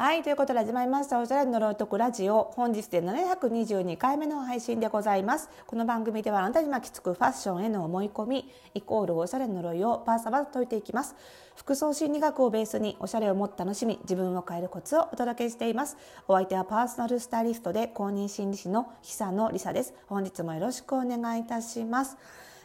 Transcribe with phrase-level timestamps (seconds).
[0.00, 1.20] はいということで始まりました。
[1.20, 2.52] おしゃれの呪いとくラジオ。
[2.56, 5.50] 本日で722回目の配信でございます。
[5.66, 11.14] この番組ではあなたに巻きつくファッションへの思い込みイコールおしゃれの呪いをパーサバと解いていきます。
[11.54, 15.98] 服装心理学をベースにおしゃれをもっと楽しみ自分を変えるコツをお届けしています。
[16.26, 19.92] お相手はパーソナルスタイリストで公認心理師の久野里沙です。
[20.06, 22.16] 本日もよろしくお願いいたします。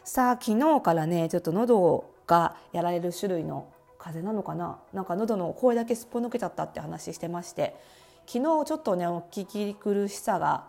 [0.04, 3.66] さあ昨日からねちょっと喉がやられる種類の
[4.06, 4.78] 風邪なのかな？
[4.92, 7.74] なんか喉の声だけすっぽ抜けちゃったって話してまして
[8.26, 10.68] 昨日ちょっとねお聞き苦しさが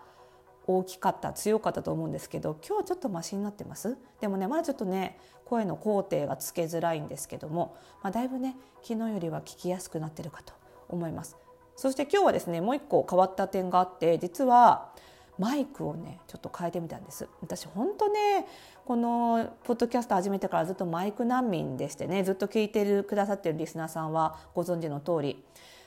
[0.65, 3.95] 大きかった強かったと思うんですけど今日はちょっとマシになってます？
[4.21, 10.53] でもねまだちょっとね声の工程がつけづらいんですけども、まあ、だいぶね昨日よりは聞きやすくなってるかと
[10.89, 11.37] 思います。
[11.75, 14.89] そして今日はですねもう一個変わった点があって実は
[15.37, 17.27] マイクをねちょっと変えてみたんです。
[17.41, 18.45] 私本当ね
[18.85, 25.43] このポッドキャスト始めてからずっとマイク難民でしてねずっと聞いてるくださってるリスナーさんはご存知の通り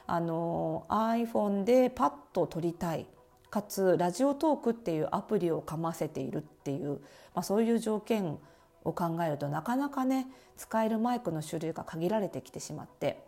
[0.06, 3.06] あの iPhone でパッと撮りたい
[3.50, 7.00] かつラジオトークっていうアプリをかませているっていう、
[7.34, 8.38] まあ、そういう条件
[8.84, 13.24] を考えるとなかなかね使えるマイクの種類が限られてきてしまって。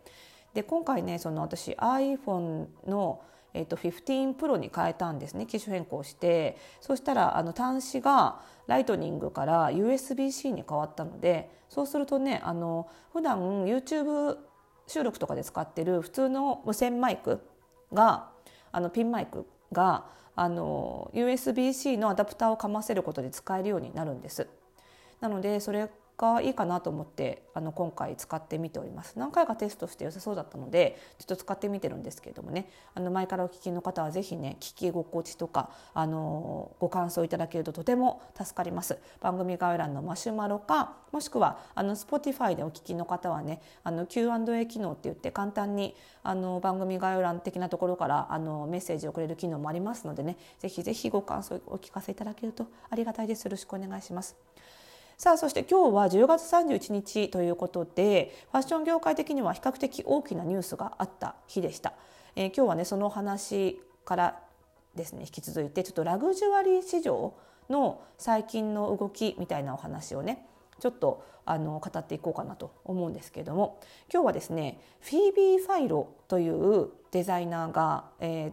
[0.53, 3.21] で今回ねその私 iPhone の
[3.53, 14.37] えーと、15 Pro に変えたんですね機種変更してそしたらあの端子がライトニングから USB-C に変わったのでそうするとねあの普段 YouTube
[14.87, 17.41] 収録とかで使ってる普通の無線マイク
[17.93, 18.29] が
[18.71, 24.47] あのピンマイクがあの USB-C のアダプターをかませることで使えるようになるんです。
[25.21, 29.13] なのでそれがいいかなと思ってあの今回使ってみております。
[29.17, 32.69] 何回かテストして良さそうだったのでちょっと使ってみてるんですけれどもね。
[32.93, 38.97] あの前からお聞きの方は是非ね聞き心地とかあのご感想いただけるととても助かります。
[39.21, 50.37] 番組概要欄のマシュマロかもしくはあの Spotify でお聞きの方はねあの Q&A 機能って言って簡単にあの番組概要欄的なところからあのメッセージをくれる機能もありますのでね。
[50.59, 53.45] 是非是非ご感想お聞かせいただけるとありがたいです。
[53.45, 54.35] よろしくお願いします。
[55.17, 61.93] さあそして今日は10月31日ということでファッション業界的には比較的大きなニュースがあった日でした。
[62.35, 64.39] えー、今日はねその話から
[64.95, 67.33] ですね引き続いてちょっとラグジュアリー市場
[67.69, 70.45] の最近の動きみたいなお話をね
[70.79, 73.79] ちょっとあの語っていこうかなと思うんですけれども
[74.11, 78.51] 今日はですねフィービー・ファイロというデザイナーが、えー、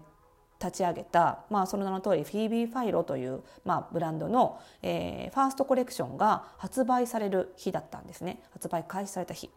[0.63, 9.51] 立ち上げた、まあ、その名の通りフィービー・ファイロという、まあ、ブランドの、えー、ファーストコレクションが発売される日だったんですね発売開始された日。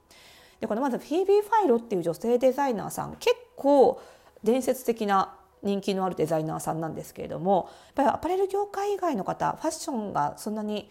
[0.61, 4.01] でこのまずフィービー・ファイロっていう女性デザイナーさん結構
[4.43, 10.89] 伝説的な人気のあるデザイナーさんなんですけれどもやっぱりアパレル業界以外の方ファッションがそんなに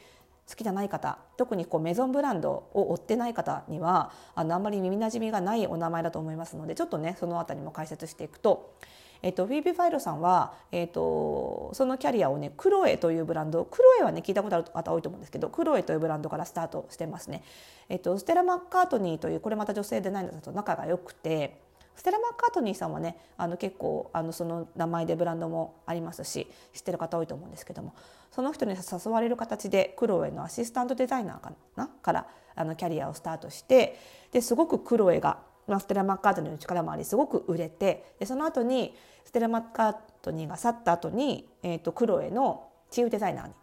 [0.48, 8.74] 好きじゃない方特にこうメゾンブランドを追ってない方にはあのあんまり耳なじみがないお名前だと思いますのでちょっとねその辺りも解説していくと
[9.22, 17.42] えっと、フィービー・ファイロさんは、えっと、そのキャリアをねクロエというブランドクロエはね聞いたことある方多いと思うんですけどクロエというブランドからスタートしてますね。
[17.88, 21.60] えっと、ステラ・マッカートニーというこれまた女性デザイナーと仲が良くて
[21.94, 27.94] ステラ・マッカートニーさんはねあの結構あのその名前でブランドもありますし知ってる方多いと思うんですけども
[28.30, 31.88] その人に誘われる形でクロエのアシスタントデザイナーかな？
[31.88, 33.98] からあのキャリアをスタートして
[34.32, 43.54] ですごくクロエがまあ、ステラ・マッカートニーの力もありすごく売れてでその後にステラ・マッカートニーが去った後に、えーと、クロエのチーフデザイナーに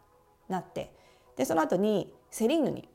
[0.48, 0.94] なって
[1.36, 2.88] でその後にセリーヌに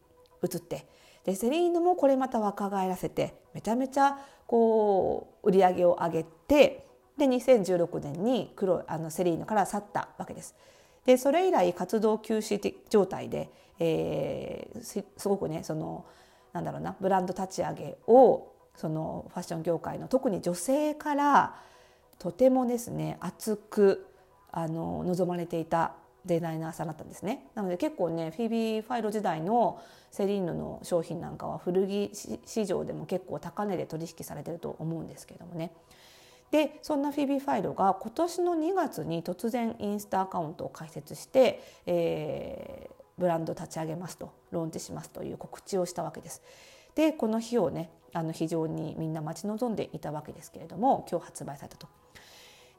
[0.42, 0.86] 移って
[1.24, 6.86] でセリーヌもこれまた若返らせてめちゃめちゃこう売り上げを上げて
[7.16, 10.54] で2016年にクロあのセリーヌから去ったわけです。
[11.06, 16.06] でそれ以来活動休止状態で、えー、すごくねその
[16.52, 21.54] なんだろうなブランド立ち上げをそのファッション業界の特に女性から
[22.18, 24.06] とてもですね熱く
[24.50, 29.80] あの望まれていたデザイナーさんだったんですねなので結構ねフィービー・ファイロ時代の
[30.10, 32.10] セリーヌの商品なんかは古着
[32.46, 35.72] 市場でも結構高値で取引されてると思うんですけどもね
[36.50, 46.42] でそんなフィービー・ファイロが今年の2月に突然インスタアカウントを開設して、えー、ブランド立ち上げますとローンチしますという告知をしたわけです。
[46.94, 51.88] でこの日をねあの非常にみんな待ち望んでいたわけですけれども今日発売されたと。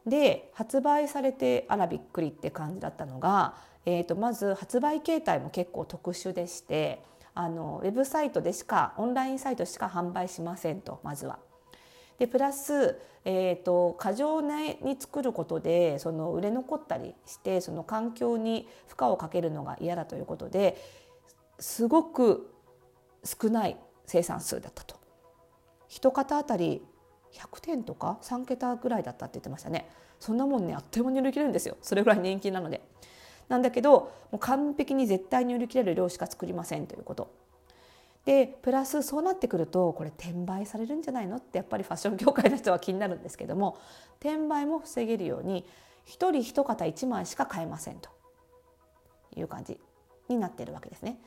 [0.07, 3.55] で発売されてあらびっくりって感じだったのが、
[3.85, 7.01] えー、とまず発売形態も結構特殊でして
[7.33, 11.39] あのウェブサイトでしかオンラインサイトしか販売しませんとまずは。
[12.17, 20.77] でプラス、えーと、過剰に作ることでその売れ残ったりしてその環境に負荷をかけるのが嫌だということで
[21.59, 22.53] すごく
[23.25, 24.95] 少ない生産数だったと。
[25.95, 26.81] 一方あたり
[27.31, 29.89] 100点とか3桁ぐらいだったって言ってましたね
[30.19, 32.81] そんなもんねあっという間に売り切れるんですよそれぐらい人気なので
[33.47, 37.31] なんだけどもう完璧に絶対に売り切れる量しか作りませんということ
[38.25, 43.77] でプラスそうなってくるとこれ転売されるんじゃないのってやっぱりファッション業界の人は気になるんですけども
[44.19, 45.65] 転売も防げるように
[46.07, 48.09] 1人1型1枚しか買えませんと
[49.37, 49.79] いう感じ
[50.27, 51.19] になってるわけですね。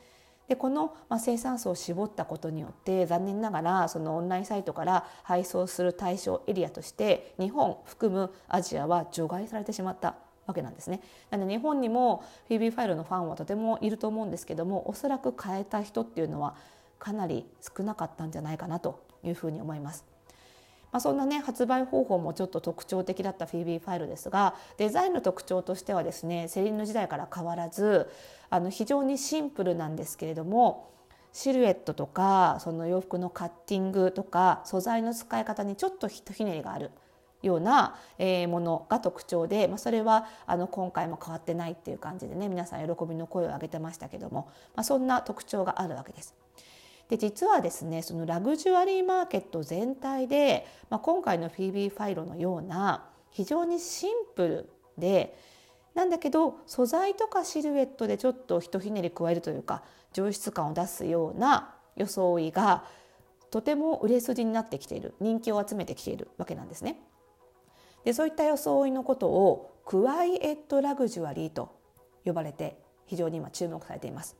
[0.49, 10.15] でこの、まあ、生産層を絞ったことによって残念ながらそのオンラインサイトから配送する対象エリアとして日本含むアジアは除外されてしまった
[10.47, 11.01] わけなんですね。
[11.29, 16.55] なので日本にもフィービーファイルのファンはとてもいると思うんですけどもおそらく変えた人っていうのは
[16.97, 20.08] かなり少なかったんじゃないかなというふうに思います。
[20.91, 28.09] まあ、そんなね発売方法もちょっと特徴的だったフィービーファイルですがデザインの特徴としてはですねセリーヌ時代から変わらず
[28.49, 30.89] あの非常にシンプルなんですけれども
[31.31, 36.91] シルエットとかその洋服のカッティングとか素材の使い方にちょっとひとひねりがある
[37.41, 37.95] ような
[38.47, 46.35] ものが特徴で、まあ、それはあの今回も変わってないっていう感じでね皆さん喜びの声を上げてましたけども、まあ、そんな特徴があるわけです。
[47.09, 55.35] で実はですねそのラグジュアリーマーケット全体で、まあ、今回のフィービー・ファイロのような非常にシンプルで
[55.95, 59.83] なんだけど素材とかシルエットでちょっとひとひねり加えるというか
[60.13, 62.85] 上質感を出すような装いが
[63.49, 67.01] とても売れ筋になってきている人気を集めてきているわけなんですね。
[68.05, 71.75] でそういった装いのことをクワイエットラグジュアリーと
[72.23, 72.77] 呼ばれて
[73.07, 74.37] 非常に今注目されています。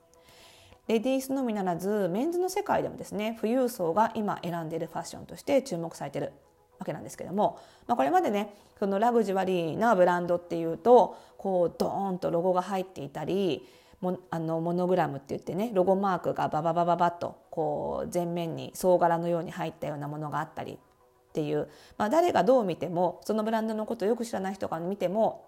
[0.89, 6.33] レディースのみならずメンズの世界でもですね富裕層が今選んでいるファッションとして注目されてる
[6.79, 13.67] わけなんですけども、まあ、これまでねそのラグジュアリーなブランドっていうとこうドーンとロゴが入っていたり
[14.01, 21.69] もあのモノグラムって言ってねロゴマークがバババババッとこう前面に総柄のように入ったようなものがあったりっていう、
[21.99, 25.47] まあ、誰がどう見てもそのブランドのことをよく知らない人が見ても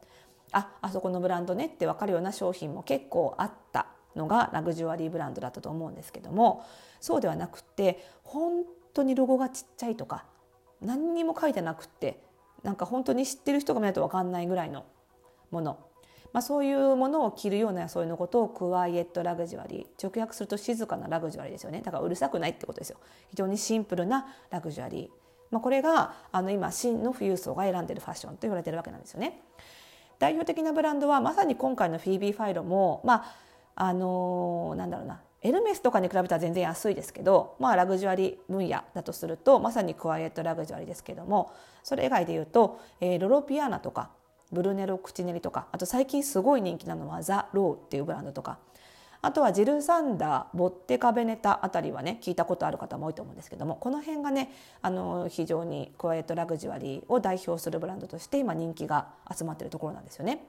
[0.52, 3.88] ああそこのブランドねって分かるような商品も結構あった。
[4.16, 6.66] のがラグジュアリーブランドだったと思うんですけども
[7.00, 8.64] そうではなくて本
[8.94, 10.26] 当にロゴがちっちゃいとか
[10.82, 12.22] 何にも書いてなくって
[12.64, 14.86] なんか本当に知ってる人が見ないと分かんないぐらいの
[15.50, 15.80] もの、
[16.34, 21.82] まあ、そういうものを着るようなそういのことをクワイエットラグジュアリー直訳すると静かなラグジュアリーですよね。
[21.82, 22.98] だからうるさくないってことですよ。
[23.30, 25.10] 非常にシンプルなラグジュアリー、
[25.50, 29.42] まあ、これがあの今真の富裕層が選んでるファッションと言われてるわけなんですよね。
[30.20, 33.36] 代表的なブランドはまさに今回のフィービー・ファイロもまあ
[33.76, 41.52] あの、なんだろうなエルメスとかに比べたら全然安いですけど、まあ、ラグジュアリー分野だとするとまさにクワイエットラグジュアリーですけども
[41.84, 44.12] それ以外で言うと、えー、ロロピアナとか
[44.52, 48.60] ブルネロ・クチネリとかあと最近すごい人気なのはザ・ローっていうブランドとか
[49.24, 54.52] あとはジル・サンダーボッテカ・ベネタあたりはね聞いたことある方も多いと思うんですけどもこの辺がね
[54.82, 60.46] あの非常にクワイエットラグジュアリーを代表するブランドとして今人気が集まっているところなんですよね。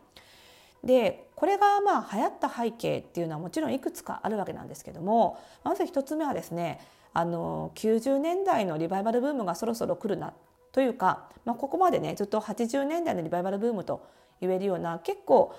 [0.85, 6.81] でこれがまあ流行った背景っていうのはもちろんいくつかあるわけなんですけどもまず一つ目はですね
[7.15, 10.33] あの90年代のリバイバルブームがそろそろ来るな
[10.73, 14.07] というか、まあ、ここまでねずっと80年代のリバイバルブームと
[14.41, 15.55] 言えるような結構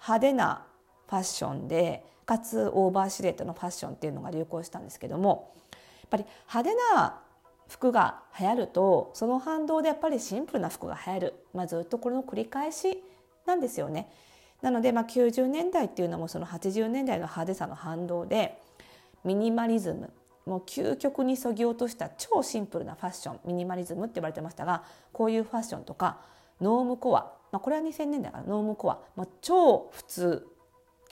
[0.00, 0.64] 派手な
[1.08, 7.20] ファッションでかつオーバーシルエットのファッションっていうのが流行したんですけどもやっぱり派手な
[7.68, 13.02] 服が流行るとその反動でやっぱりシンプルな服が流行る、まあ、ずっとこれの繰り返し
[13.44, 14.10] なんですよね。
[14.66, 18.58] なので、まあ、90年代っていうのもその80年代の派手さの反動で
[19.22, 20.10] ミニマリズム
[20.44, 24.82] もう究極にそぎ落とした超シンプルなファッションミニマリズムって言われてましたが
[25.12, 26.18] こういうファッションとか
[26.60, 30.48] ノームコア、まあ、これは2000年代からノームコア、まあ、超普通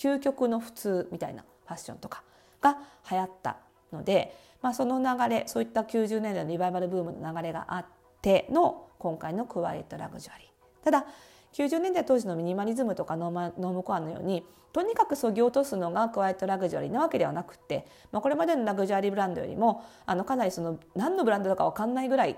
[0.00, 2.24] 究極の普通みたいなファッションとか
[2.60, 3.58] が流行った
[3.92, 7.86] ので、まあ、その流れそういった90年代のリバイバルブームの流れがあっ
[8.20, 10.84] ての今回のクワイエットラグジュアリー。
[10.84, 11.06] ただ
[11.54, 22.36] 90年代当時のミニマリズムとかノーマノームコアのようにとにかくそぎ落とすのがクワイエットラグジュアリーなわけではなくて、まあ、これまでのラグジュアリーブランドよりもあのかなりその何のブランドだか分かんないぐらい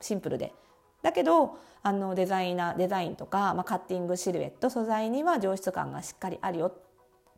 [0.00, 0.54] シンプルで。
[1.02, 6.72] だけどあのデザイナーデザインとか、まあ、カッティングシルエット素材には上質感がしっかりあるよ、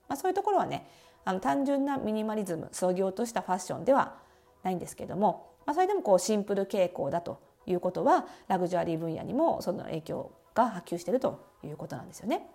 [0.08, 0.88] まあ、そういうところはね
[1.26, 4.14] あの単純なミニマリズムそぎ落としたファッションでは
[4.62, 10.30] ないんですけども、まあ、それでもこうシンプル傾向だということはラグジュアリー分野にもその影響
[10.64, 12.48] が波及しているということなんですよね。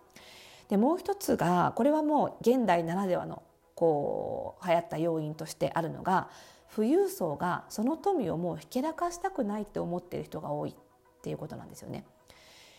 [0.69, 3.43] でもう一つがこれはもう現代ならではの
[3.75, 6.29] こう流行った要因としてあるのが
[6.75, 10.73] 富裕層がその富をもうひけらかしたくないって思っている人が多いっ
[11.21, 12.05] ていうことなんですよね。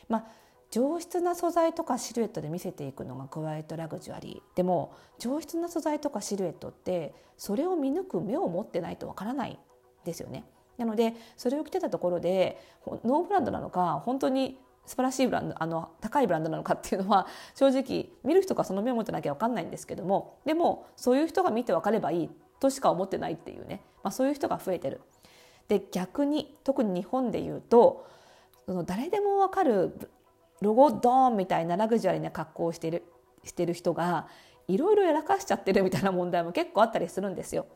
[0.09, 0.27] まあ
[0.71, 9.59] 上質な素材とかシルエットで見せていくのがクワイエットラグジュアリーでも上質な素材とかシルエットってそれを見抜く目を持ってないとわからない
[10.05, 10.45] ですよね。
[10.77, 12.61] なのでそれを着てたところで
[13.05, 25.01] ノーブランドなのか本当に素晴らしいブランドあの高いブランドなのかっていうのは正直見る人がその目を持ってなきゃ分かんないんですけどもでもそういう人が見て分かればいいとしか思ってないっていうね、まあ、そういう人が増えてる。
[25.69, 28.07] で逆に特に日本で言うと
[28.67, 29.99] その誰でも分かる
[30.61, 33.03] ロゴドーンみたいなラグジュアリーな格好をしてる
[33.43, 34.29] してる人が
[34.69, 37.67] いろいろやらかしちゃってるみたいな問題も結構あったりするんですよ。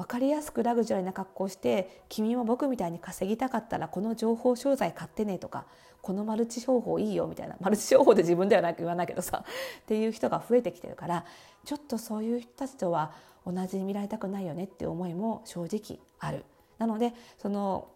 [0.00, 5.66] 分かりやすくラグジュアリーな格好をして君も僕みたいに稼ぎたかったらこの情報商材買ってねとか
[6.00, 11.26] このマルチ商法いいよみたいなマルチ商法で自分ではなく言わないけどさっていう人が増えてきてるから
[11.66, 13.12] ちょっとそういう人たちとは
[13.44, 16.46] 同じに見られたくないよねっていう思いも正直ある。
[16.78, 17.88] なのでその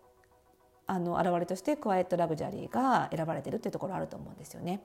[0.87, 4.83] あの現れとしてクワイエットラグジュアリーが選ばれてるっていうところあると思うんですよね。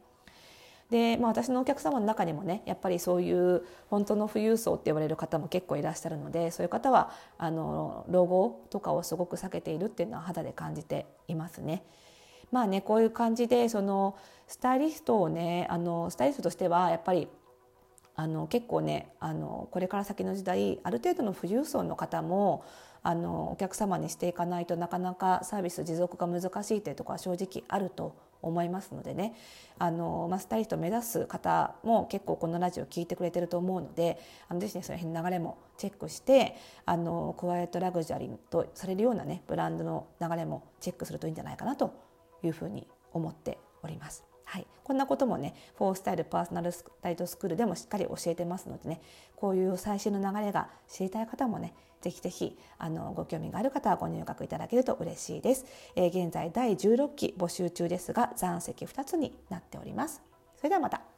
[0.89, 11.83] で、まあ、私のお客様の中にもねやっぱりそういう本当の富裕層って言われる方も結構いらっしゃるのでそういう方はあの老後とかをすごく避けているっていうのは肌で感じていますね。
[12.51, 14.17] まあねこういう感じでその
[14.47, 17.27] スタイリストをねあのスタイリストとしてはやっぱり
[18.19, 22.65] あの結構ねあのこれから先の時代ある程度の富裕層の方も
[23.01, 29.35] あのお客様にしていかないとなかなかサービス持続が難しいというところは正直あると思いますのでね
[29.77, 41.93] あの、まあ、スタイリストを目指す方も結構このラジオ聞いてくれてると思うのであのぜひねその辺の流れもチェックしてあのクワイエットラグジュアリーとされるようなねブランドの流れもチェックするといいんじゃないかなと
[42.43, 44.28] いうふうに思っております。
[44.49, 48.99] はい、こんなこともねフォースタイルパーソナルスタイトスクールでもしっかり教えてますのでね
[49.35, 55.65] こういう最新の流れが知りたい方もねぜひぜひあのご興味がある方はご入学いただけると嬉しいです、
[55.95, 60.23] えー、現在第16期募集中ですが残席2つになっております。
[60.57, 61.08] それではまた。